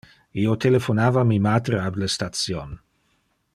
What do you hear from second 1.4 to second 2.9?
matre ab le station.